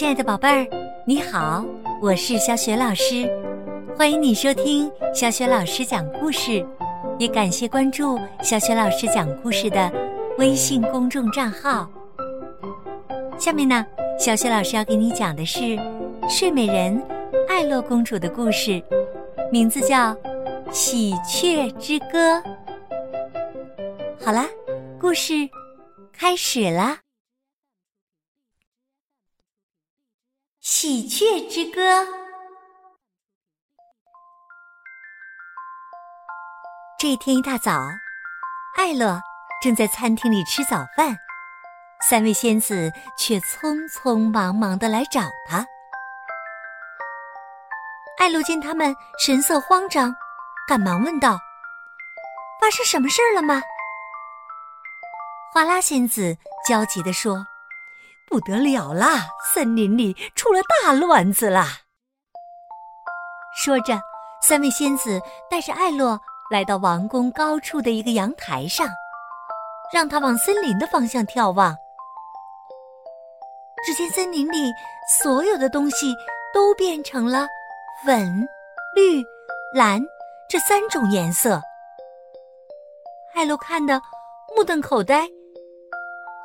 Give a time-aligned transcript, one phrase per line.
[0.00, 0.66] 亲爱的宝贝儿，
[1.04, 1.62] 你好，
[2.00, 3.30] 我是小雪老师，
[3.94, 6.66] 欢迎你收听小雪老师讲故事，
[7.18, 9.92] 也感谢关注小雪老师讲故事的
[10.38, 11.86] 微信公众账号。
[13.38, 13.86] 下面呢，
[14.18, 15.78] 小雪老师要给你讲的是
[16.30, 16.98] 睡美人
[17.46, 18.82] 艾洛公主的故事，
[19.52, 20.14] 名字叫
[20.72, 22.38] 《喜鹊之歌》。
[24.18, 24.48] 好啦，
[24.98, 25.34] 故事
[26.10, 26.94] 开始啦。
[30.72, 31.80] 《喜鹊之歌》。
[36.96, 37.72] 这一天一大早，
[38.78, 39.20] 艾洛
[39.60, 41.16] 正在餐厅里吃早饭，
[42.08, 42.88] 三位仙子
[43.18, 45.66] 却匆匆忙忙的来找他。
[48.18, 50.14] 艾洛见他们神色慌张，
[50.68, 51.36] 赶忙问道
[52.62, 53.60] ：“发生什么事儿了吗？”
[55.52, 57.44] 花拉仙子焦急地说。
[58.30, 59.26] 不得了啦！
[59.52, 61.66] 森林里出了大乱子啦！
[63.56, 64.00] 说着，
[64.40, 66.18] 三位仙子带着艾洛
[66.48, 68.88] 来到王宫高处的一个阳台上，
[69.92, 71.74] 让他往森林的方向眺望。
[73.84, 74.70] 只见森林里
[75.20, 76.14] 所有的东西
[76.54, 77.48] 都变成了
[78.04, 78.46] 粉、
[78.94, 79.20] 绿、
[79.74, 80.00] 蓝
[80.48, 81.60] 这三种颜色。
[83.34, 84.00] 艾洛看得
[84.56, 85.26] 目瞪口呆，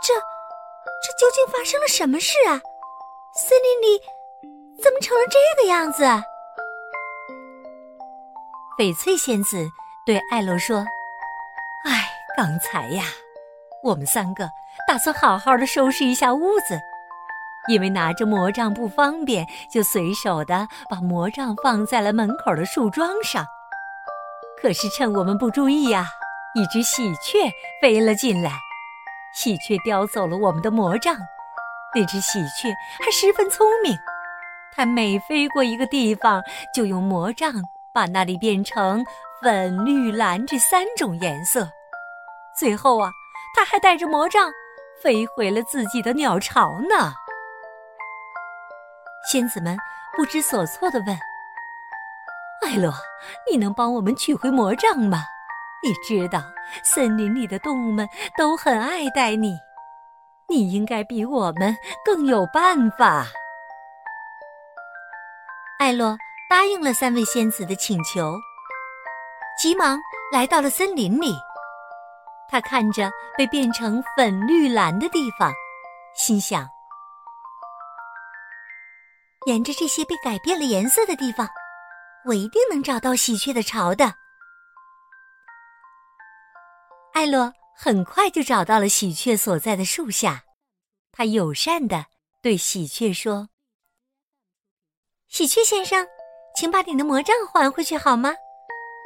[0.00, 0.31] 这。
[1.02, 2.60] 这究竟发生了什么事啊？
[3.34, 4.00] 森林里
[4.82, 6.04] 怎么成了这个样子？
[8.78, 9.68] 翡翠仙子
[10.06, 10.78] 对艾露说
[11.86, 13.04] ：“哎，刚才呀，
[13.82, 14.48] 我们三个
[14.88, 16.80] 打算好好的收拾一下屋子，
[17.68, 23.44] 因为拿着魔杖不方便，就随手的把魔杖放在了门口的树桩上。
[24.60, 26.06] 可是趁我们不注意呀，
[26.54, 28.52] 一只喜鹊飞了进来。”
[29.34, 31.16] 喜鹊叼走了我们的魔杖，
[31.94, 33.96] 那只喜鹊还十分聪明，
[34.74, 36.42] 它每飞过一个地方，
[36.74, 37.52] 就用魔杖
[37.92, 39.04] 把那里变成
[39.40, 41.68] 粉、绿、蓝这三种颜色。
[42.56, 43.10] 最后啊，
[43.56, 44.50] 它还带着魔杖
[45.02, 47.14] 飞回了自己的鸟巢呢。
[49.30, 49.76] 仙子们
[50.16, 51.16] 不知所措地问
[52.66, 52.92] ：“艾洛，
[53.50, 55.24] 你能帮我们取回魔杖吗？”
[55.84, 56.40] 你知道，
[56.84, 59.58] 森林里的动物们都很爱戴你，
[60.48, 63.26] 你应该比我们更有办法。
[65.80, 66.16] 艾洛
[66.48, 68.32] 答应了三位仙子的请求，
[69.60, 69.98] 急忙
[70.32, 71.34] 来到了森林里。
[72.48, 75.52] 他看着被变成粉绿蓝的地方，
[76.14, 76.68] 心想：
[79.46, 81.48] 沿着这些被改变了颜色的地方，
[82.24, 84.21] 我一定能找到喜鹊的巢的。
[87.12, 90.44] 艾洛很快就找到了喜鹊所在的树下，
[91.12, 92.06] 他友善的
[92.40, 93.48] 对喜鹊说
[95.28, 96.06] ：“喜鹊先生，
[96.56, 98.32] 请把你的魔杖还回去好吗？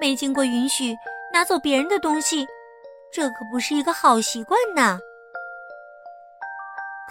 [0.00, 0.94] 没经过允许
[1.32, 2.46] 拿走别人的东西，
[3.12, 5.00] 这可不是一个好习惯呐。”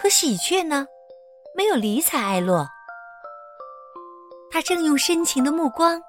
[0.00, 0.86] 可喜鹊呢，
[1.54, 2.66] 没有理睬艾洛，
[4.50, 6.02] 他正用深情的目光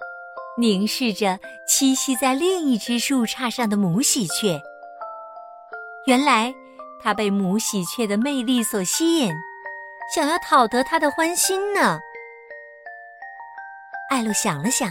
[0.58, 1.40] 凝视着
[1.70, 4.62] 栖息在另一只树杈上的母喜鹊。
[6.07, 6.56] 原来，
[7.03, 9.35] 他被母喜鹊的魅力所吸引，
[10.16, 12.00] 想要讨得她的欢心呢。
[14.09, 14.90] 艾露想了想，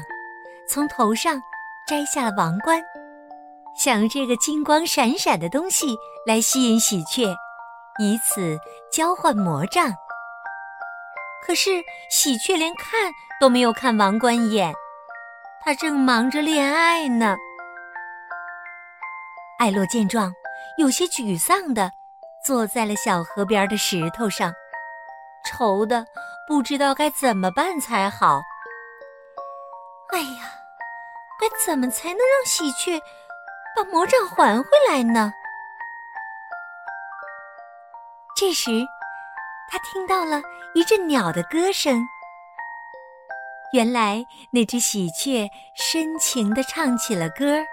[0.69, 1.41] 从头上
[1.87, 2.82] 摘下了王冠，
[3.75, 7.34] 想用这个金光闪闪的东西来吸引喜鹊，
[7.99, 8.59] 以此
[8.93, 9.91] 交换魔杖。
[11.47, 13.10] 可是喜鹊连看
[13.41, 14.75] 都没有看王冠一眼，
[15.65, 17.34] 他正忙着恋爱呢。
[19.59, 20.31] 艾洛见状。
[20.78, 21.91] 有些沮丧的
[22.44, 24.53] 坐在了小河边的石头上，
[25.44, 26.04] 愁的
[26.47, 28.41] 不知道该怎么办才好。
[30.12, 30.53] 哎呀，
[31.41, 33.00] 该怎么才能让喜鹊
[33.75, 35.32] 把魔杖还回来呢？
[38.37, 38.70] 这时，
[39.70, 40.43] 他听到了
[40.75, 42.06] 一阵鸟的歌声。
[43.72, 47.67] 原来，那只喜鹊深情的唱起了歌儿。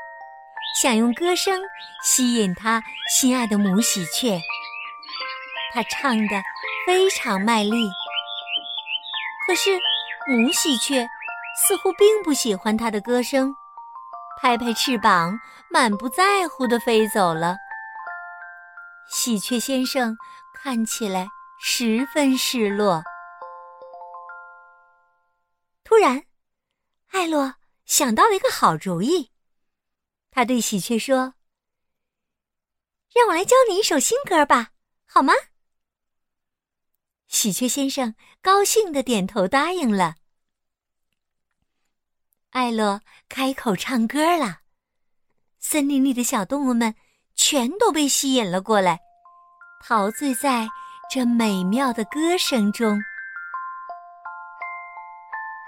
[0.81, 1.61] 想用歌声
[2.03, 4.41] 吸引他心爱的母喜鹊，
[5.71, 6.41] 他唱的
[6.85, 7.89] 非常卖力。
[9.45, 9.71] 可是
[10.27, 11.07] 母喜鹊
[11.55, 13.53] 似乎并不喜欢他的歌声，
[14.41, 15.39] 拍拍翅膀，
[15.69, 17.55] 满不在乎的飞走了。
[19.09, 20.17] 喜鹊先生
[20.55, 21.27] 看起来
[21.61, 23.03] 十分失落。
[25.83, 26.23] 突然，
[27.11, 27.53] 艾洛
[27.85, 29.32] 想到了一个好主意。
[30.35, 31.35] 他对喜鹊说
[33.13, 34.71] ：“让我来教你一首新歌吧，
[35.05, 35.31] 好吗？”
[37.29, 40.15] 喜鹊先生高兴的点头答应了。
[42.49, 44.61] 艾洛开口唱歌了，
[45.59, 46.95] 森林里的小动物们
[47.35, 48.99] 全都被吸引了过来，
[49.85, 50.67] 陶醉在
[51.11, 52.99] 这美妙的歌声中。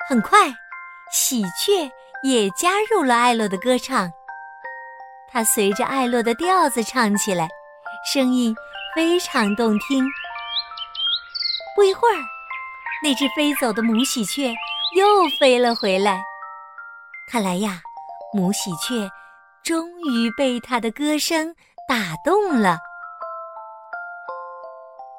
[0.09, 0.51] 很快，
[1.11, 1.91] 喜鹊
[2.23, 4.11] 也加入了艾洛的歌唱。
[5.35, 7.49] 它随着艾洛的调子唱起来，
[8.05, 8.55] 声音
[8.95, 10.01] 非常动听。
[11.75, 12.23] 不一会儿，
[13.03, 14.55] 那只飞走的母喜鹊
[14.95, 15.05] 又
[15.37, 16.21] 飞了回来。
[17.29, 17.81] 看来呀，
[18.33, 19.09] 母喜鹊
[19.61, 21.53] 终于被它的歌声
[21.85, 22.79] 打动了。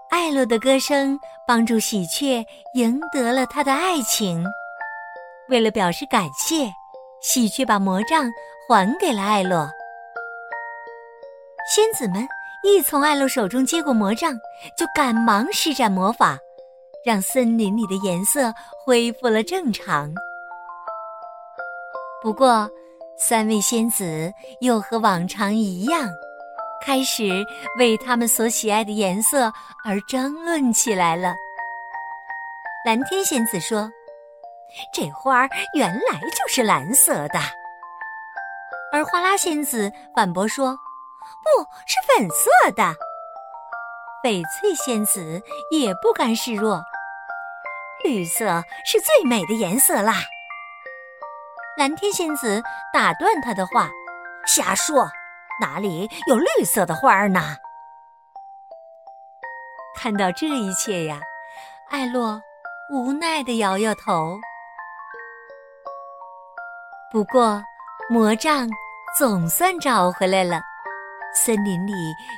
[0.08, 2.42] 艾洛的歌声帮助喜鹊
[2.72, 4.42] 赢得了他的爱情。
[5.50, 6.72] 为了表示感谢，
[7.20, 8.24] 喜鹊把魔杖
[8.66, 9.69] 还给了艾洛。
[11.76, 12.26] 仙子们
[12.62, 14.32] 一从艾露手中接过魔杖，
[14.78, 16.38] 就赶忙施展魔法，
[17.05, 18.50] 让森林里的颜色
[18.82, 20.11] 恢复了正常。
[22.23, 22.67] 不过，
[23.19, 24.32] 三位仙子
[24.62, 26.08] 又和往常一样，
[26.82, 27.44] 开始
[27.79, 29.52] 为他们所喜爱的颜色
[29.84, 31.34] 而争论起来了。
[32.87, 33.93] 蓝天仙子说。
[34.94, 37.38] 这花原来就是蓝色的，
[38.93, 40.76] 而花拉仙子反驳说
[41.43, 42.94] ：“不是粉色的。”
[44.23, 46.82] 翡翠仙子也不甘示弱
[48.02, 50.14] ：“绿色是最美的颜色啦。”
[51.78, 52.62] 蓝天仙子
[52.93, 53.88] 打断他的话
[54.46, 55.08] ：“瞎说，
[55.61, 57.56] 哪里有绿色的花儿呢？”
[59.94, 61.20] 看到这一切呀，
[61.90, 62.40] 艾洛
[62.93, 64.38] 无奈的摇摇头。
[67.12, 67.62] 不过，
[68.11, 68.69] 魔杖
[69.17, 70.61] 总算找回来了，
[71.36, 71.92] 森林里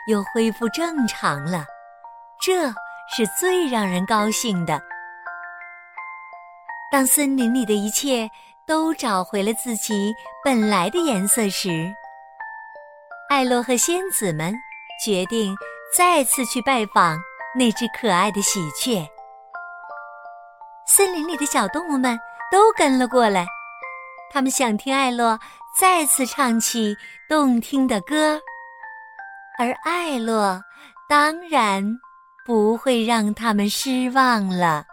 [0.08, 1.64] 又恢复正常了，
[2.42, 2.68] 这
[3.14, 4.82] 是最让人高兴的。
[6.90, 8.28] 当森林里的一切
[8.66, 10.12] 都找回了自己
[10.44, 11.94] 本来的颜色时，
[13.30, 14.52] 艾洛和仙子们
[15.04, 15.54] 决定
[15.96, 17.16] 再次去拜访
[17.54, 19.08] 那只可爱的喜鹊。
[20.86, 22.18] 森林里的小动物们
[22.50, 23.46] 都跟了过来。
[24.30, 25.38] 他们想听艾洛
[25.78, 26.94] 再次唱起
[27.28, 28.40] 动听的歌，
[29.58, 30.62] 而艾洛
[31.08, 31.84] 当然
[32.46, 34.84] 不会让他们失望了。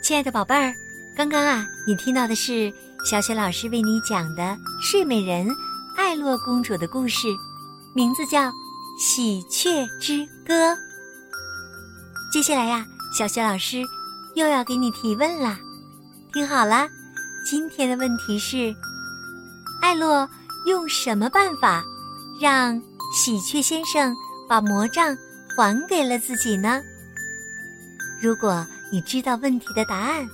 [0.00, 0.72] 亲爱的宝贝儿，
[1.16, 2.72] 刚刚啊，你听到的是
[3.04, 5.48] 小雪老师为你讲的睡美人
[5.96, 7.26] 艾洛公主的故事，
[7.96, 8.48] 名字叫
[9.00, 10.72] 《喜鹊之歌》。
[12.32, 13.82] 接下来呀，小雪老师
[14.36, 15.58] 又要给你提问啦，
[16.32, 16.88] 听好了，
[17.44, 18.74] 今天的问题是：
[19.80, 20.28] 艾洛
[20.66, 21.82] 用什么办法
[22.40, 22.80] 让
[23.12, 24.14] 喜鹊先生
[24.48, 25.16] 把魔杖
[25.56, 26.80] 还给了自己呢？
[28.22, 30.28] 如果你知道问题的答案，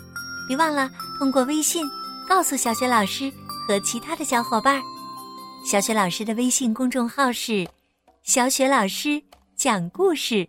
[0.49, 1.87] 别忘了通过微信
[2.29, 3.33] 告诉小雪老师
[3.67, 4.83] 和其他的小伙伴。
[5.65, 7.67] 小雪老师的微信公众号是
[8.25, 9.23] “小雪老师
[9.57, 10.49] 讲故事”。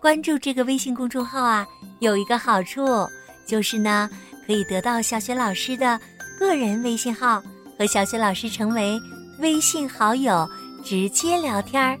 [0.00, 1.66] 关注这个微信公众号啊，
[2.00, 3.06] 有一个好处，
[3.46, 4.08] 就是呢，
[4.50, 5.96] 可以得到小雪老师的
[6.36, 7.40] 个人微信号，
[7.78, 9.00] 和小雪老师成为
[9.38, 10.44] 微信好友，
[10.82, 11.96] 直接聊天儿。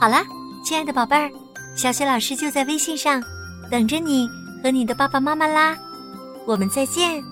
[0.00, 0.24] 好啦，
[0.64, 1.30] 亲爱的宝贝儿，
[1.76, 3.22] 小雪老师就在微信上
[3.70, 4.26] 等着你
[4.62, 5.76] 和你的爸爸妈妈啦，
[6.46, 7.22] 我们再见。